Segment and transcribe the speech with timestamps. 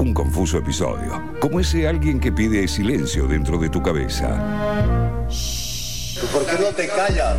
[0.00, 4.28] Un confuso episodio, como ese alguien que pide silencio dentro de tu cabeza.
[6.32, 7.36] ¿Por qué no te callas?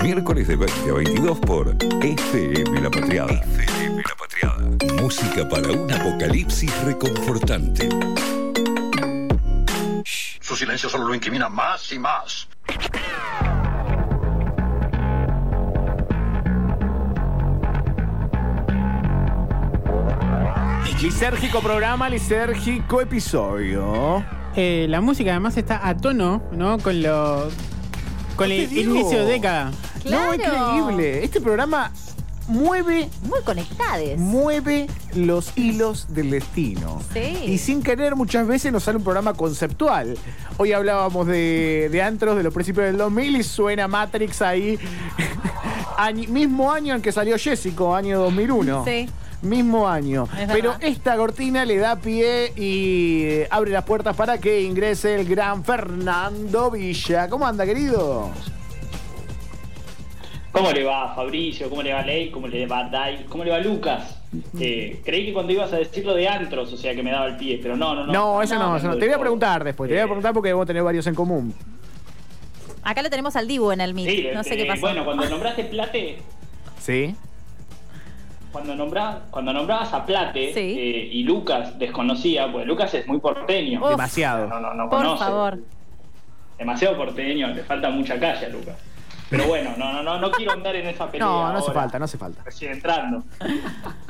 [0.00, 3.32] Miércoles de 20 a 22 por FM La Patriada.
[3.32, 5.02] FM La Patriada.
[5.02, 7.88] Música para un apocalipsis reconfortante.
[10.38, 12.46] Su silencio solo lo incrimina más y más.
[21.04, 24.24] Lisérgico programa, lisérgico episodio.
[24.56, 26.78] Eh, la música además está a tono, ¿no?
[26.78, 27.50] Con lo.
[28.36, 28.94] Con No el digo.
[28.94, 29.70] inicio de década.
[30.06, 30.34] No, Claro.
[30.86, 31.22] increíble.
[31.22, 31.92] Este programa
[32.48, 34.18] mueve, Muy conectades.
[34.18, 37.02] mueve los hilos del destino.
[37.12, 37.38] Sí.
[37.48, 40.16] Y sin querer muchas veces nos sale un programa conceptual.
[40.56, 44.78] Hoy hablábamos de, de antros de los principios del 2000 y suena Matrix ahí.
[45.98, 48.84] Año- mismo año en que salió Jessico, año 2001.
[48.86, 49.06] Sí.
[49.44, 50.24] Mismo año.
[50.38, 50.84] Es Pero verdad.
[50.88, 55.62] esta cortina le da pie y eh, abre las puertas para que ingrese el gran
[55.64, 57.28] Fernando Villa.
[57.28, 58.30] ¿Cómo anda, querido?
[60.50, 61.68] ¿Cómo le va Fabricio?
[61.68, 62.30] ¿Cómo le va Ley?
[62.30, 63.24] ¿Cómo le va Dai?
[63.28, 64.18] ¿Cómo le va Lucas?
[64.58, 67.36] Eh, creí que cuando ibas a decirlo de antros, o sea que me daba el
[67.36, 68.12] pie, pero no, no, no.
[68.12, 68.96] No, eso no, no, eso no.
[68.96, 69.88] Te voy a preguntar después.
[69.88, 71.54] Te voy a Eh, preguntar porque debemos tener varios en común.
[72.82, 74.08] Acá lo tenemos al Dibu en el mic.
[74.08, 74.80] Sí, no sé eh, qué pasó.
[74.82, 76.18] Bueno, cuando nombraste Plate,
[76.80, 77.14] ¿Sí?
[78.54, 80.60] Cuando, nombra- cuando nombrabas a Plate Sí.
[80.78, 83.82] eh, y Lucas desconocía, pues Lucas es muy porteño.
[83.82, 83.90] Uf.
[83.90, 84.46] Demasiado.
[84.46, 85.24] No, no, no Por conoce.
[85.24, 85.58] favor.
[86.56, 88.76] Demasiado porteño, le falta mucha calle a Lucas.
[89.30, 91.26] Pero bueno, no, no, no, no quiero andar en esa pelea.
[91.26, 92.42] No, no hace ahora, falta, no hace falta.
[92.44, 93.24] Recién entrando.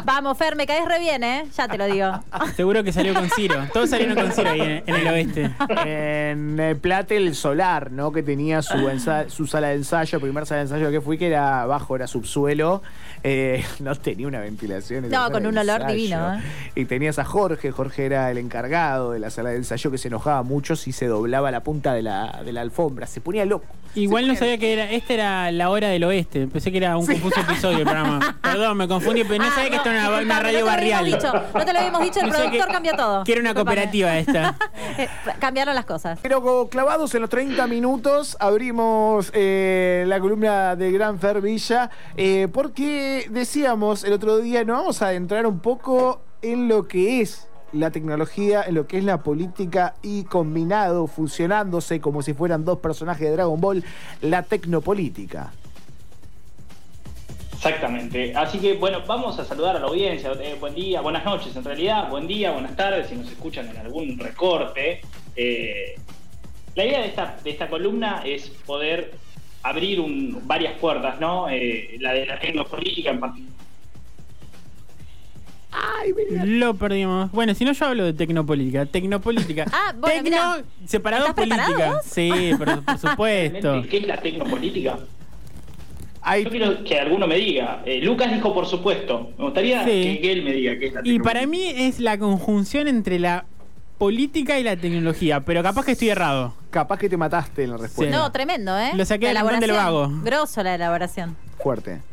[0.05, 1.45] Vamos, Fer, me caes re bien, ¿eh?
[1.57, 2.11] Ya te lo digo.
[2.57, 3.57] Seguro que salió con Ciro.
[3.73, 5.51] Todos salieron con Ciro ahí en, en el oeste.
[5.87, 8.13] En el Plate el Solar, ¿no?
[8.13, 11.29] Que tenía su, ensa- su sala de ensayo, primer sala de ensayo que fui, que
[11.29, 12.83] era abajo, era subsuelo.
[13.23, 15.05] Eh, no tenía una ventilación.
[15.07, 15.95] esa No, sala con de un olor ensayo.
[15.97, 16.41] divino, ¿eh?
[16.75, 20.09] Y tenías a Jorge, Jorge era el encargado de la sala de ensayo que se
[20.09, 23.07] enojaba mucho si se doblaba la punta de la, de la alfombra.
[23.07, 23.65] Se ponía loco.
[23.95, 26.47] Igual no sabía que era, esta era la hora del oeste.
[26.47, 28.39] Pensé que era un confuso episodio del programa.
[28.43, 30.49] Perdón, me confundí, pero no Ah, sabía que esto era una, radio no te lo
[30.49, 31.05] habíamos barrial.
[31.05, 33.25] dicho, no te lo habíamos dicho, el productor cambió todo.
[33.25, 34.57] Que era una cooperativa esta.
[34.97, 35.09] Eh,
[35.41, 36.21] cambiaron las cosas.
[36.23, 42.47] Pero clavados en los 30 minutos, abrimos eh, la columna de Gran Fer Villa, eh,
[42.53, 47.49] porque decíamos el otro día, nos vamos a adentrar un poco en lo que es
[47.75, 52.79] la tecnología, en lo que es la política y combinado, fusionándose como si fueran dos
[52.79, 53.85] personajes de Dragon Ball,
[54.23, 55.53] la tecnopolítica.
[57.55, 58.35] Exactamente.
[58.37, 60.33] Así que, bueno, vamos a saludar a la audiencia.
[60.33, 62.11] Eh, buen día, buenas noches en realidad.
[62.11, 65.01] Buen día, buenas tardes, si nos escuchan en algún recorte.
[65.35, 65.95] Eh,
[66.75, 69.15] la idea de esta, de esta columna es poder
[69.63, 70.03] abrir
[70.43, 71.49] varias puertas, ¿no?
[71.49, 73.64] Eh, la de la tecnopolítica en particular.
[76.45, 77.31] Lo perdimos.
[77.33, 78.87] Bueno, si no, yo hablo de tecnopolítica.
[78.87, 79.65] Tecnopolítica.
[79.73, 80.65] Ah, bueno, Tecno mirá.
[80.87, 81.67] separado ¿Estás política.
[81.67, 82.01] preparado?
[82.05, 83.83] Sí, por, por supuesto.
[83.91, 84.99] ¿Qué es la tecnopolítica?
[86.27, 87.83] Hay Yo quiero que alguno me diga.
[87.85, 89.31] Eh, Lucas dijo, por supuesto.
[89.39, 89.91] Me gustaría Sí.
[89.91, 93.19] que, que él me diga qué es la Y para mí es la conjunción entre
[93.19, 93.45] la
[93.99, 96.55] política y la tecnología, pero capaz que estoy errado.
[96.71, 98.17] capaz que te mataste en la respuesta.
[98.17, 98.91] No, tremendo, ¿eh?
[98.95, 100.13] Lo saqué La del del elaboración.
[100.13, 100.23] vago.
[100.25, 101.37] Grosso la elaboración.
[101.63, 102.01] Fuerte.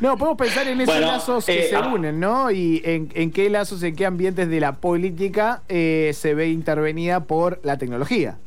[0.00, 1.90] No, podemos pensar en esos Bueno, lazos que eh, se ah.
[1.92, 2.50] unen, ¿no?
[2.50, 7.24] Y en, en qué lazos, en qué ambientes de la política eh, se ve intervenida
[7.24, 8.38] por la tecnología.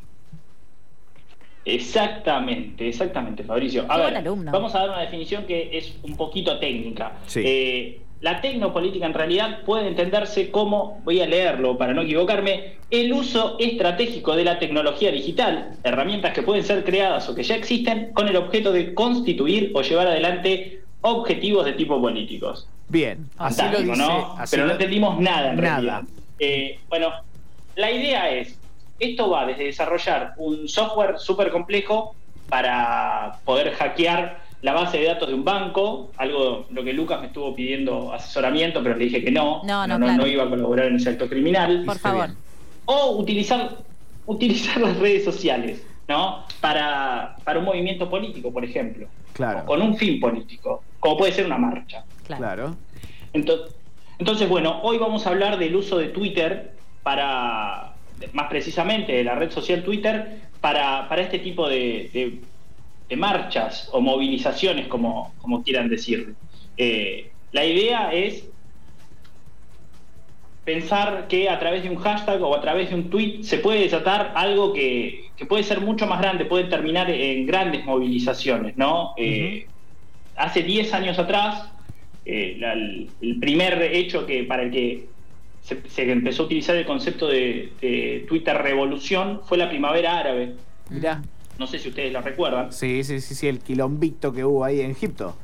[1.66, 3.86] Exactamente, exactamente, Fabricio.
[3.88, 7.20] A ver, vamos a dar una definición que es un poquito técnica.
[7.28, 7.42] Sí.
[7.46, 13.12] Eh, la tecnopolítica en realidad puede entenderse como, voy a leerlo para no equivocarme, el
[13.14, 18.12] uso estratégico de la tecnología digital, herramientas que pueden ser creadas o que ya existen,
[18.14, 22.68] con el objeto de constituir o llevar adelante objetivos de tipo políticos.
[22.90, 24.04] Bien, así lo Fantástico, dice.
[24.08, 24.36] ¿no?
[24.38, 25.70] así Pero no entendimos nada en Nada.
[25.76, 26.02] realidad.
[26.40, 27.10] Eh, bueno,
[27.76, 28.58] la idea es,
[29.00, 32.16] esto va desde desarrollar un software súper complejo
[32.50, 37.28] para poder hackear la base de datos de un banco, algo lo que Lucas me
[37.28, 40.14] estuvo pidiendo asesoramiento, pero le dije que no, No, no, claro.
[40.18, 41.84] no iba a colaborar en ese acto criminal.
[41.86, 42.30] Por favor.
[42.86, 43.78] O utilizar,
[44.28, 46.44] utilizar las redes sociales, ¿no?
[46.60, 49.08] Para, para un movimiento político, por ejemplo.
[49.34, 49.62] Claro.
[49.62, 52.06] O con un fin político, como puede ser una marcha.
[52.26, 52.78] Claro.
[53.34, 53.76] Entonces,
[54.20, 56.72] entonces, bueno, hoy vamos a hablar del uso de Twitter
[57.04, 57.94] para,
[58.34, 62.40] más precisamente de la red social Twitter, para, para este tipo de, de-
[63.10, 66.36] de marchas o movilizaciones, como, como quieran decirle.
[66.78, 68.46] Eh, la idea es
[70.64, 73.82] pensar que a través de un hashtag o a través de un tweet se puede
[73.82, 79.14] desatar algo que, que puede ser mucho más grande, puede terminar en grandes movilizaciones, ¿no?
[79.18, 79.66] Eh,
[80.44, 81.70] hace 10 años atrás,
[82.26, 83.10] eh, la- el,
[83.40, 85.08] primer hecho que para el que
[85.64, 90.56] se, se empezó a utilizar el concepto de, de Twitter revolución fue la primavera árabe.
[90.90, 91.22] Mirá.
[91.60, 92.72] No sé si ustedes la recuerdan.
[92.72, 95.36] Sí, sí, sí, sí, el quilombito que hubo ahí en Egipto.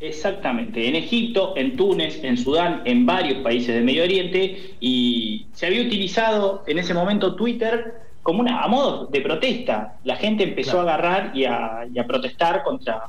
[0.00, 5.66] Exactamente, en Egipto, en Túnez, en Sudán, en varios países del Medio Oriente, y se
[5.66, 9.96] había utilizado en ese momento Twitter como una, a modo de protesta.
[10.04, 10.88] La gente empezó Claro.
[10.88, 13.02] a agarrar y a, y a protestar contra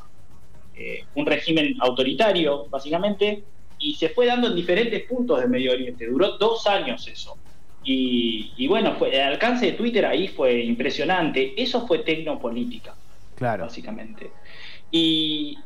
[0.82, 3.44] eh, un régimen autoritario, básicamente,
[3.80, 6.08] y se fue dando en diferentes puntos del Medio Oriente.
[6.08, 7.38] Duró dos años eso.
[7.84, 11.54] Y, y bueno, fue, el alcance de Twitter ahí fue impresionante.
[11.62, 12.94] Eso fue tecnopolítica
[13.36, 13.64] Claro.
[13.64, 14.32] básicamente.
[14.92, 15.58] Y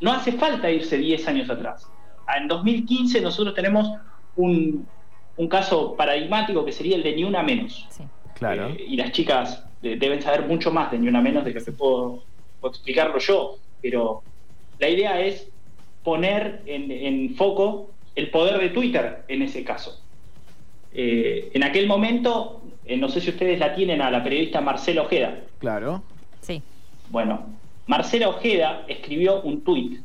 [0.00, 1.88] no hace falta irse 10 años atrás.
[2.26, 3.88] Ah, En 2015 nosotros tenemos
[4.36, 4.86] un,
[5.36, 7.86] un caso paradigmático que sería el de Ni Una Menos.
[7.90, 8.04] Sí.
[8.34, 8.68] Claro.
[8.68, 11.72] Eh, y las chicas deben saber mucho más de Ni Una Menos de lo que
[11.72, 12.22] puedo,
[12.60, 14.22] puedo explicarlo yo, pero
[14.78, 15.48] la idea es
[16.02, 20.00] poner en, en foco el poder de Twitter en ese caso.
[20.92, 25.02] Eh, en aquel momento, eh, no sé si ustedes la tienen a la periodista Marcela
[25.02, 25.40] Ojeda.
[25.58, 26.02] Claro.
[26.40, 26.62] Sí.
[27.10, 27.46] Bueno,
[27.86, 30.00] Marcela Ojeda escribió un tuit,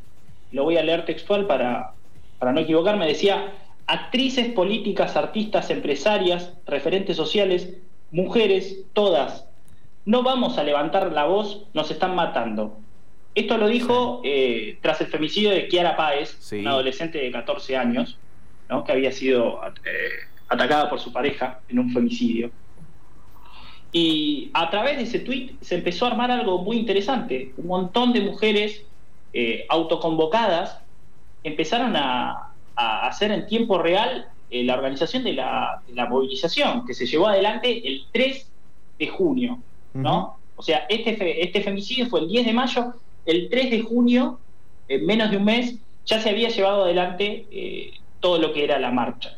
[0.51, 1.93] lo voy a leer textual para,
[2.39, 3.53] para no equivocarme, decía,
[3.85, 7.77] actrices, políticas, artistas, empresarias, referentes sociales,
[8.11, 9.45] mujeres, todas,
[10.05, 12.77] no vamos a levantar la voz, nos están matando.
[13.35, 16.59] Esto lo dijo eh, tras el femicidio de Kiara Páez, Sí.
[16.59, 18.17] una adolescente de 14 años,
[18.69, 18.83] ¿no?
[18.83, 20.09] que había sido eh,
[20.49, 22.51] atacada por su pareja en un femicidio.
[23.91, 27.53] Y a través de ese tweet se empezó a armar algo muy interesante.
[27.57, 28.83] Un montón de mujeres
[29.33, 30.79] eh, autoconvocadas
[31.43, 36.85] empezaron a, a hacer en tiempo real eh, la organización de la, de la movilización
[36.85, 38.49] que se llevó adelante el 3
[38.99, 39.59] de junio.
[39.93, 40.37] ¿no?
[40.55, 42.93] O sea, este, fe- este femicidio fue el 10 de mayo,
[43.29, 44.39] el 3 de junio,
[44.87, 48.79] en menos de un mes, ya se había llevado adelante eh, todo lo que era
[48.79, 49.37] la marcha.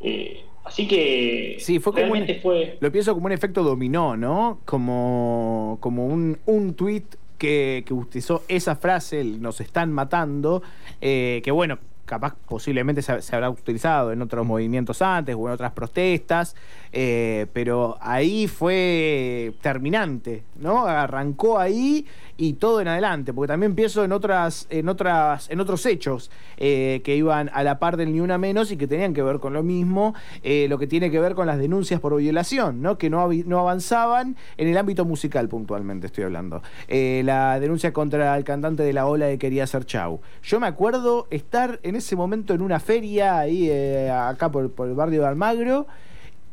[0.00, 2.76] Eh, así que Sí, fue como un- realmente fue...
[2.80, 4.60] Lo pienso como un efecto dominó, ¿no?
[4.64, 7.04] Como, como un, un tweet
[7.38, 10.62] que, que utilizó esa frase, el nos están matando,
[11.00, 11.78] eh, que bueno,
[12.10, 16.56] capaz posiblemente se, habrá utilizado en otros movimientos antes o en otras protestas,
[16.92, 20.86] eh, pero ahí fue terminante, ¿no?
[20.86, 22.04] Arrancó ahí
[22.36, 27.00] y todo en adelante, porque también pienso en otras, en otras, en otros hechos eh,
[27.04, 29.52] que iban a la par del ni una menos y que tenían que ver con
[29.52, 32.98] lo mismo, eh, lo que tiene que ver con las denuncias por violación, ¿no?
[32.98, 36.60] Que no, no avanzaban en el ámbito musical puntualmente, estoy hablando.
[36.88, 40.20] La denuncia contra el cantante de la ola de Quería Ser Chau.
[40.42, 44.88] Yo me acuerdo estar en ese momento en una feria ahí eh, acá por, por
[44.88, 45.86] el barrio de Almagro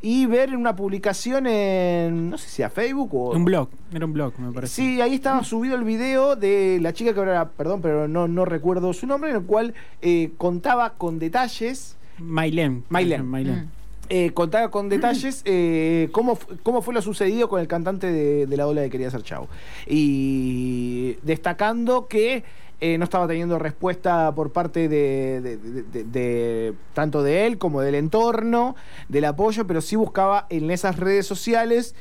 [0.00, 3.30] y ver una publicación en, no sé si a Facebook o...
[3.32, 4.74] Un blog, era un blog, me parece.
[4.74, 8.44] Sí, ahí estaba subido el video de la chica que ahora, perdón, pero no, no
[8.44, 12.84] recuerdo su nombre, en el cual eh, contaba con detalles, Mailén.
[12.88, 13.26] Mailén.
[13.26, 13.68] Mm.
[14.08, 18.56] eh, contaba con detalles eh, cómo, cómo fue lo sucedido con el cantante de, de
[18.56, 19.48] la ola de Quería Ser Chau.
[19.86, 22.44] Y destacando que
[22.80, 28.76] eh, no estaba teniendo respuesta por parte de, tanto de él como del entorno,
[29.08, 31.94] del apoyo, pero sí buscaba en esas redes sociales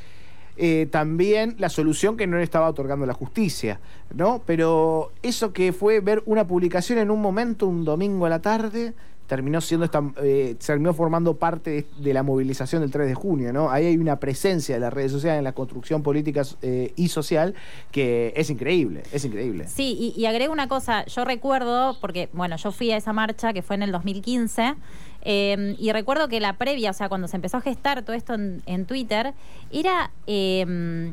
[0.59, 3.79] eh, también la solución que no le estaba otorgando la justicia,
[4.13, 4.41] ¿no?
[4.45, 8.93] Pero eso que fue ver una publicación en un momento, un domingo a la tarde,
[9.27, 13.51] terminó siendo esta, eh, terminó formando parte de, de la movilización del 3 de junio,
[13.53, 13.69] ¿no?
[13.69, 17.53] Ahí hay una presencia de las redes sociales en la construcción política eh, y social
[17.91, 19.67] que es increíble, es increíble.
[19.67, 23.51] Sí, y, y agrego una cosa, yo recuerdo, porque bueno, yo fui a esa marcha
[23.53, 24.75] que fue en el 2015,
[25.23, 28.33] eh, y recuerdo que la previa, o sea, cuando se empezó a gestar todo esto
[28.33, 29.33] en, en Twitter,
[29.71, 30.11] era...
[30.25, 31.11] eh,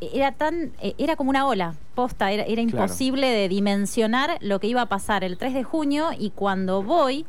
[0.00, 2.82] era tan era como una ola posta era, era Claro.
[2.82, 7.26] imposible de dimensionar lo que iba a pasar el 3 de junio y cuando voy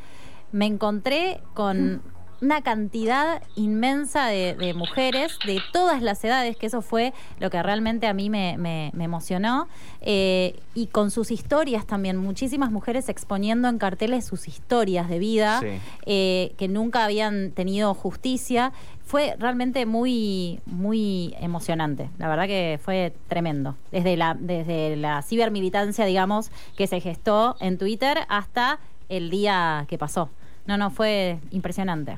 [0.51, 2.01] me encontré con
[2.41, 7.61] una cantidad inmensa de, de mujeres de todas las edades, que eso fue lo que
[7.61, 9.67] realmente a mí me, me- me emocionó,
[9.99, 15.59] eh, y con sus historias también, muchísimas mujeres exponiendo en carteles sus historias de vida,
[15.59, 15.67] Sí.
[16.05, 18.71] eh, que nunca habían tenido justicia.
[19.03, 22.09] Fue realmente muy, muy emocionante.
[22.19, 23.75] La verdad que fue tremendo.
[23.91, 28.79] Desde la, desde la cibermilitancia, digamos, que se gestó en Twitter hasta
[29.09, 30.29] el día que pasó.
[30.65, 32.17] No, no, fue impresionante.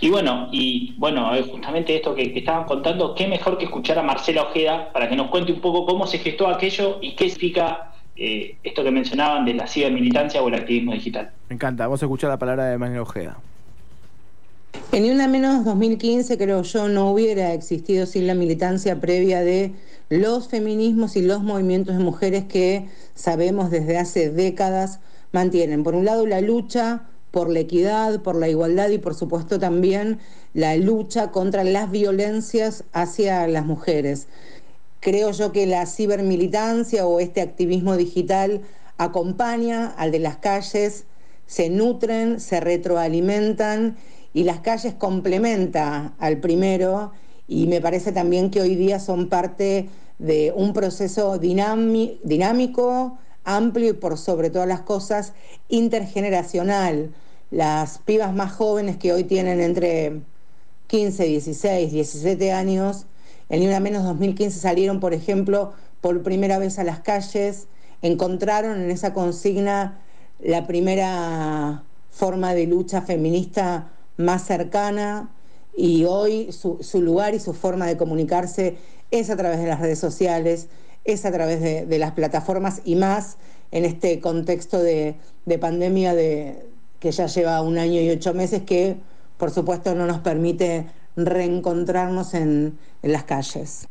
[0.00, 4.02] Y bueno, y bueno, justamente esto que, que estaban contando, qué mejor que escuchar a
[4.02, 7.92] Marcela Ojeda para que nos cuente un poco cómo se gestó aquello y qué significa
[8.16, 11.30] eh, esto que mencionaban de la cibermilitancia o el activismo digital.
[11.48, 13.38] Me encanta, vamos a escuchar la palabra de Manuel Ojeda.
[14.90, 19.72] En Una Menos 2015 creo yo no hubiera existido sin la militancia previa de
[20.10, 25.00] los feminismos y los movimientos de mujeres que sabemos desde hace décadas
[25.32, 29.58] mantienen, por un lado, la lucha por la equidad, por la igualdad y por supuesto
[29.58, 30.20] también
[30.52, 34.28] la lucha contra las violencias hacia las mujeres.
[35.00, 38.60] Creo yo que la cibermilitancia o este activismo digital
[38.98, 41.06] acompaña al de las calles,
[41.46, 43.96] se nutren, se retroalimentan
[44.32, 47.12] y las calles complementa al primero
[47.48, 53.92] y me parece también que hoy día son parte de un proceso dinámico, amplio y
[53.94, 55.32] por sobre todas las cosas
[55.68, 57.12] intergeneracional.
[57.50, 60.22] Las pibas más jóvenes que hoy tienen entre
[60.86, 63.06] 15, 16, 17 años,
[63.48, 67.66] en Ni Una Menos 2015 salieron, por ejemplo, por primera vez a las calles,
[68.00, 70.00] encontraron en esa consigna
[70.40, 75.30] la primera forma de lucha feminista más cercana
[75.76, 78.76] y hoy su, lugar y su forma de comunicarse
[79.10, 80.68] es a través de las redes sociales,
[81.04, 83.36] es a través de, las plataformas y más
[83.70, 85.16] en este contexto de,
[85.60, 86.66] pandemia de,
[87.00, 88.96] que ya lleva un año y ocho meses que
[89.36, 93.88] por supuesto no nos permite reencontrarnos en las calles.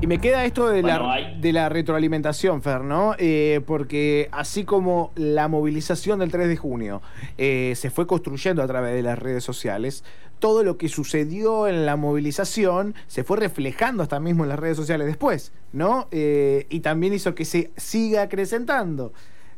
[0.00, 3.14] Y me queda esto de, la, de la retroalimentación, Fer, ¿no?
[3.18, 7.00] Eh, porque así como la movilización del 3 de junio
[7.38, 10.04] eh, se fue construyendo a través de las redes sociales,
[10.40, 14.76] todo lo que sucedió en la movilización se fue reflejando hasta mismo en las redes
[14.76, 16.06] sociales después, ¿no?
[16.10, 19.14] Eh, y también hizo que se siga acrecentando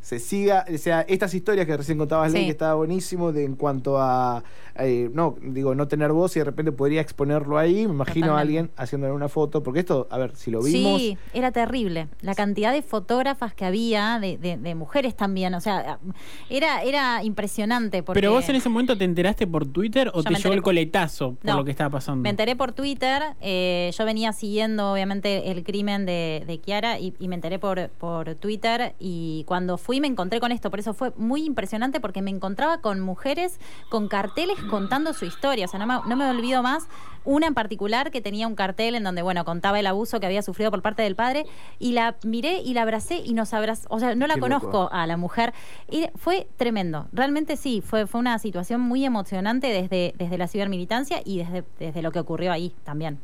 [0.07, 3.57] se siga, o sea, estas historias que recién contabas, Ley, que estaba buenísimo de, en
[3.57, 4.45] cuanto a,
[4.79, 8.41] eh, no, digo, no tener voz y de repente podría exponerlo ahí, me imagino a
[8.41, 11.01] alguien haciéndole una foto, porque esto, a ver, si lo vimos...
[11.01, 15.99] Sí, era terrible, la cantidad de fotógrafas que había, de, de, mujeres también, o sea,
[16.51, 18.05] era, era impresionante.
[18.05, 18.21] Porque...
[18.21, 21.57] Pero vos en ese momento te enteraste por Twitter o te llevó el coletazo por
[21.57, 22.23] lo que estaba pasando?
[22.23, 27.13] Me enteré por Twitter, eh, yo venía siguiendo obviamente el crimen de, de Kiara y,
[27.19, 30.95] y me enteré por, por Twitter y cuando fui me encontré con esto, por eso
[30.95, 35.79] fue muy impresionante porque me encontraba con mujeres con carteles contando su historia, o sea,
[35.79, 36.89] no me, no me olvido más
[37.25, 40.43] una en particular que tenía un cartel en donde, bueno, contaba el abuso que había
[40.43, 41.45] sufrido por parte del padre
[41.79, 45.07] y la miré y la abracé y nos abrazó, o sea, no la conozco a
[45.07, 45.53] la mujer
[45.91, 51.21] y fue tremendo, realmente sí, fue, fue una situación muy emocionante desde, desde la cibermilitancia
[51.25, 53.19] y desde, desde lo que ocurrió ahí también.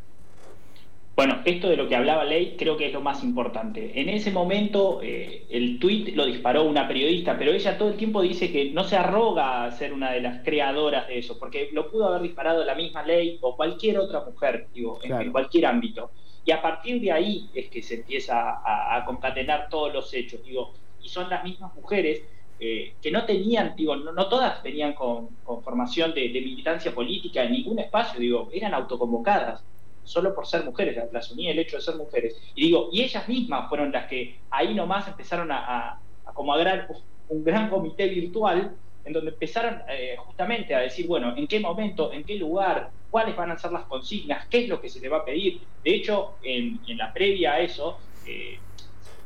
[1.14, 4.00] Bueno, esto de lo que hablaba Ley creo que es lo más importante.
[4.00, 8.23] En ese momento eh, el tuit lo disparó una periodista, pero ella todo el tiempo
[8.23, 11.90] dice que no se arroga a ser una de las creadoras de eso, porque lo
[11.90, 16.12] pudo haber disparado la misma Ley o cualquier otra mujer, digo, en, cualquier ámbito.
[16.47, 20.73] Y a partir de ahí es que se empieza a, concatenar todos los hechos, digo,
[21.02, 22.23] y son las mismas mujeres
[22.59, 25.28] eh, que no tenían, digo, no, todas venían con,
[25.62, 29.62] formación de, de militancia política en ningún espacio, digo, eran autoconvocadas
[30.04, 32.37] solo por ser mujeres, las unía el hecho de ser mujeres.
[32.54, 36.87] Y digo, y ellas mismas fueron las que ahí nomás empezaron a, a, como a
[37.28, 42.12] un gran comité virtual en donde empezaron eh, justamente a decir, bueno, en qué momento,
[42.12, 45.09] en qué lugar, cuáles van a ser las consignas, qué es lo que se le
[45.09, 45.61] va a pedir.
[45.82, 48.59] De hecho, en, la previa a eso, eh,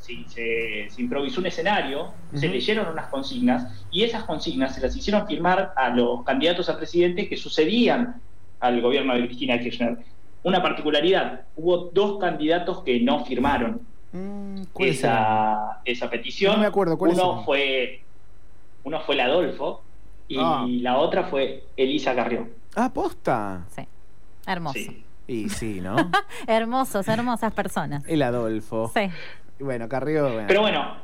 [0.01, 5.73] se, improvisó un escenario, se leyeron unas consignas y esas consignas se las hicieron firmar
[5.77, 8.21] a los candidatos a presidente que sucedían
[8.61, 9.99] al gobierno de Cristina Kirchner
[10.47, 13.81] una particularidad, hubo dos candidatos que no firmaron
[14.13, 16.55] mm, esa, esa, petición.
[16.55, 18.03] No me acuerdo, ¿cuál uno fue
[18.85, 19.83] uno fue el Adolfo
[20.29, 20.65] y ah.
[20.69, 22.51] la otra fue Elisa Carrión.
[22.77, 23.65] Ah, posta.
[23.75, 23.89] Sí.
[24.47, 24.79] Hermoso.
[25.27, 25.97] Y sí, ¿no?
[26.47, 28.05] Hermosos, hermosas personas.
[28.07, 28.93] El Adolfo.
[28.95, 29.11] Sí.
[29.59, 30.45] Bueno, Carrió.
[30.47, 30.95] Pero bueno,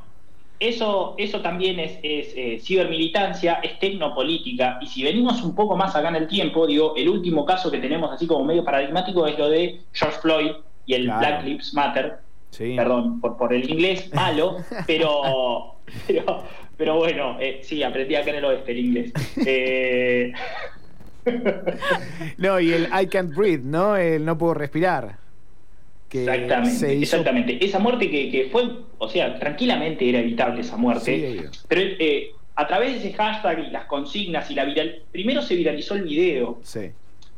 [0.69, 6.09] eso, eso también es, eh, cibermilitancia, es tecnopolítica, y si venimos un poco más acá
[6.09, 9.49] en el tiempo, digo, el último caso que tenemos así como medio paradigmático es lo
[9.49, 10.53] de George Floyd
[10.87, 12.19] y el Black Lives Matter.
[12.57, 15.77] Perdón por, por el inglés malo, pero,
[16.77, 19.13] pero, bueno, eh, sí, aprendí acá en el oeste el inglés.
[19.45, 20.33] Eh,
[22.39, 23.97] no, y el I can't breathe, ¿no?
[23.97, 25.22] El no puedo respirar
[26.13, 27.65] exactamente, exactamente.
[27.65, 32.93] Esa muerte que, fue, o sea, tranquilamente era evitable esa muerte, pero eh, a través
[32.93, 36.61] de ese hashtag y las consignas y la viral, primero se viralizó el video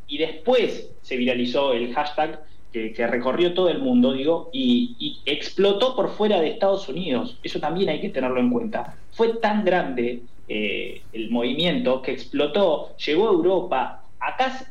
[0.07, 2.41] y después se viralizó el hashtag
[2.73, 7.39] que, recorrió todo el mundo, digo, y, explotó por fuera de Estados Unidos.
[7.43, 8.97] Eso también hay que tenerlo en cuenta.
[9.13, 14.03] Fue tan grande eh, el movimiento que explotó, llegó a Europa.
[14.19, 14.67] Acá,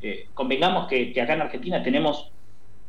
[0.00, 2.30] eh, convengamos que, que acá en Argentina tenemos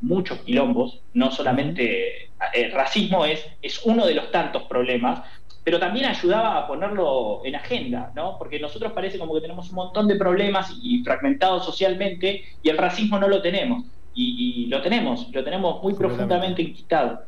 [0.04, 5.22] muchos quilombos, no solamente el eh, racismo es, es uno de los tantos problemas,
[5.64, 8.38] pero también ayudaba a ponerlo en agenda, ¿no?
[8.38, 12.78] Porque nosotros parece como que tenemos un montón de problemas y fragmentados socialmente y el
[12.78, 13.86] racismo no lo tenemos.
[14.16, 17.22] Y, lo tenemos, lo tenemos muy profundamente inquitado.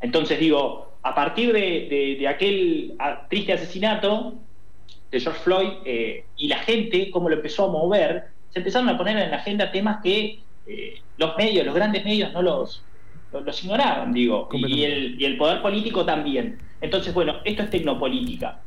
[0.00, 2.96] Entonces digo, a partir de, de- de aquel
[3.30, 4.42] triste asesinato
[5.10, 8.98] de George Floyd eh, y la gente, cómo lo empezó a mover, se empezaron a
[8.98, 12.84] poner en la agenda temas que eh, los medios, los grandes medios, no los,
[13.32, 16.58] los, los ignoraban, digo, y el, y el poder político también.
[16.80, 18.62] Entonces, bueno, esto es tecnopolítica.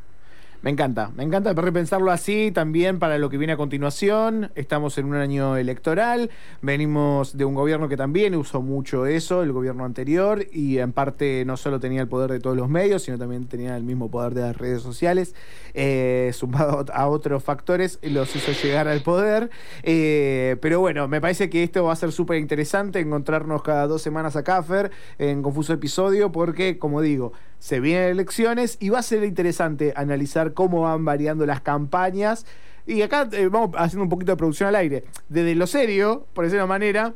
[0.61, 4.51] Me encanta, me encanta repensarlo así también para lo que viene a continuación.
[4.55, 6.31] Estamos en un año electoral,
[6.63, 11.43] venimos de un gobierno que también usó mucho eso, el gobierno anterior, y en parte
[11.45, 14.33] no solo tenía el poder de todos los medios, sino también tenía el mismo poder
[14.33, 15.35] de las redes sociales,
[15.75, 19.51] eh, sumado a otros factores, los hizo llegar al poder.
[19.83, 24.01] Eh, pero bueno, me parece que esto va a ser súper interesante, encontrarnos cada dos
[24.01, 27.33] semanas acá, Fer, en Confuso Episodio, porque, como digo,
[27.65, 32.45] se vienen elecciones y va a ser interesante analizar cómo van variando las campañas.
[32.85, 35.03] Y acá eh, vamos haciendo un poquito de producción al aire.
[35.29, 37.13] Desde lo serio, por decirlo de una manera,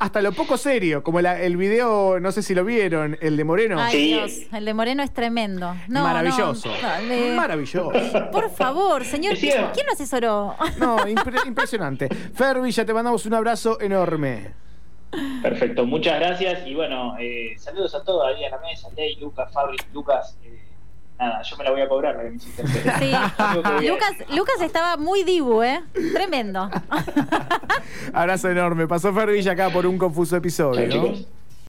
[0.00, 3.44] hasta lo poco serio, como la- el video, no sé si lo vieron, el de
[3.44, 3.76] Moreno.
[3.80, 4.06] Ay, Sí.
[4.08, 5.72] Dios, el de Moreno es tremendo.
[5.86, 6.68] No, Maravilloso.
[6.68, 7.92] no, no, le- Maravilloso.
[8.32, 9.36] Por favor, señor.
[9.38, 10.56] ¿quién lo asesoró?
[10.80, 12.08] No, impre- impresionante.
[12.34, 14.65] Fer Villa, te mandamos un abrazo enorme.
[15.42, 19.50] Perfecto, muchas gracias y bueno, eh, saludos a todos ahí a la mesa, Ley, Lucas,
[19.52, 20.36] Fabri, Lucas.
[20.44, 20.58] eh,
[21.18, 22.66] nada, yo me la voy a cobrar la que me hiciste.
[22.66, 23.12] Sí.
[23.88, 25.82] Lucas, Lucas estaba muy dibu, ¿eh?
[26.12, 26.68] Tremendo.
[28.12, 28.86] Abrazo enorme.
[28.86, 30.88] Pasó Fer Villa acá por un confuso episodio.
[30.90, 31.14] Chao, ¿no?